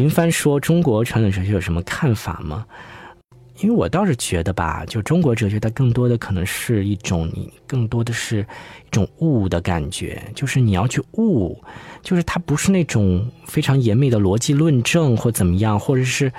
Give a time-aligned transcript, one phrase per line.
[0.00, 2.64] 云帆说：“中国传统哲学有什么看法吗？”
[3.60, 11.62] 因为我倒是觉得吧，就中国哲学，它更多的可能是一种你更多的是一种悟的感觉，就是你要去悟，
[12.02, 16.32] 就是它不是那种非常严密的逻辑论证或怎么样，或者是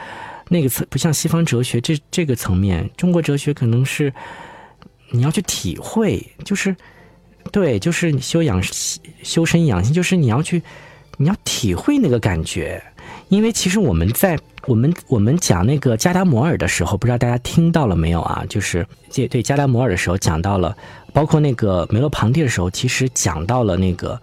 [0.49, 4.11] 那个层不像西方哲学这这个层面，中国哲学可能是
[5.11, 6.75] 你要去体会，就是
[7.51, 8.59] 对，就是修养
[9.21, 10.59] 修身养性，就是你要去
[11.17, 12.83] 你要体会那个感觉。
[13.31, 18.43] 因为其实我们在我们我们讲那个加达摩尔的时候，不知道大家听到了没有啊？
[18.49, 20.75] 就是这对加达摩尔的时候讲到了，
[21.13, 24.21] 包括那个梅洛庞蒂的时候，其实讲到了那个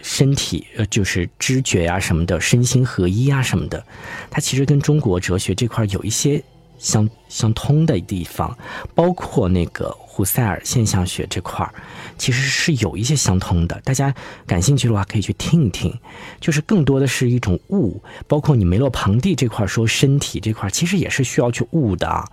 [0.00, 3.84] 身体呃，就是知觉呀什么的，身心合一啊什么的，
[4.30, 6.42] 它其实跟中国哲学这块有一些。
[6.78, 8.56] 相相通的地方，
[8.94, 11.74] 包括那个胡塞尔现象学这块儿，
[12.16, 13.80] 其实是有一些相通的。
[13.82, 14.14] 大家
[14.46, 15.92] 感兴趣的话，可以去听一听。
[16.40, 22.24] 就是更多的是一种悟，包括你梅洛庞蒂这块说身体这块，其实也是需要去悟的。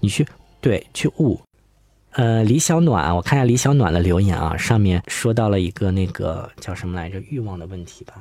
[0.00, 0.26] 你去
[0.60, 1.40] 对去悟。
[2.12, 7.20] 呃，李小暖，我看一下李小暖的留言啊，上面说到了一个那个叫什么来着？
[7.28, 8.14] 欲望的问题吧，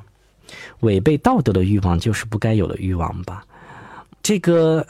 [0.80, 3.46] 违背道德的欲望就是不该有的欲望吧？
[4.22, 4.88] 这个。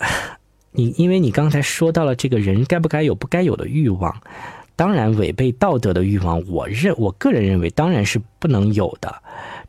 [0.73, 4.21] 你因为你刚才说到了这个人该不该有不该有的欲望，
[4.75, 9.15] 当然违背道德的欲望，我认我个人认为当然是不能有的，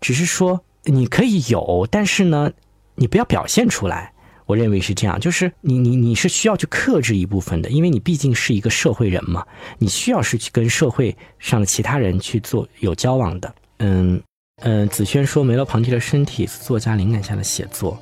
[0.00, 2.50] 只是说你可以有，但是呢，
[2.94, 4.12] 你不要表现出来。
[4.46, 9.42] 我认为是这样，就是你你你是需要去克制一部分的，因为你毕竟是一个社会人嘛，
[9.78, 13.54] 你需要是去跟社会上的其他人去做有交往的。
[13.78, 14.20] 嗯
[14.62, 17.98] 嗯，子轩说梅洛庞蒂的身体作家灵感下的写作。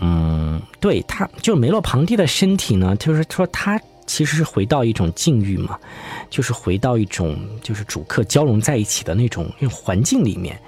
[0.00, 5.78] 嗯，对，他就梅洛庞蒂的身体呢，就是说他其实是回到一种境遇嘛，
[6.30, 10.58] 就是回到一种就是主客交融在一起的那种那种环境里面，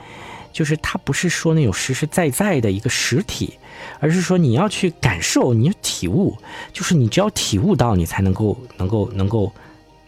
[0.52, 3.52] 就是他不是说那种实实在在的一个实体，
[4.00, 6.36] 而是说你要去感受，你体悟，
[6.72, 9.52] 就是你只要体悟到，你才能够能够能够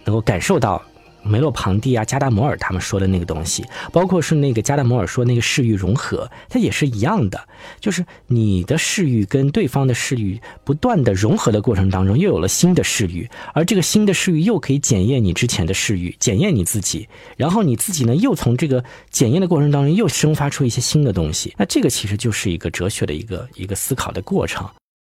[0.04, 0.82] 能够感受到。
[1.22, 7.48] 梅洛庞蒂啊，加达摩尔他们说的那个东西，包括是那个加达摩尔说那个视域融合，它也是一样的，
[7.81, 24.69] 就是你的视域跟对方的视域不断的融合的过程当中，又有了新的视域，而这个新的视域又可以检验你之前的视域，检验你自己，然后你自己呢又从这个检验的过程当中又生发出一些新的东西，那这个其实就是一个哲学的一个一个思考的过程。